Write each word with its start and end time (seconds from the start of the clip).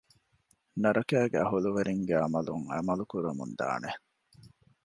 ނަރަކައިގެ 0.81 1.37
އަހުލުވެރިންގެ 1.43 2.15
ޢަމަލުން 2.23 2.65
ޢަމަލު 2.75 3.03
ކުރަމުން 3.11 3.53
ދާނެ 3.59 3.91